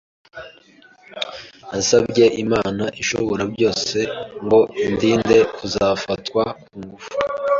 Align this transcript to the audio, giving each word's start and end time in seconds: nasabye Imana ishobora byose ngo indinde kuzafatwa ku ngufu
nasabye 1.69 2.25
Imana 2.43 2.83
ishobora 3.01 3.43
byose 3.53 3.97
ngo 4.45 4.59
indinde 4.85 5.37
kuzafatwa 5.55 6.43
ku 6.65 6.75
ngufu 6.83 7.11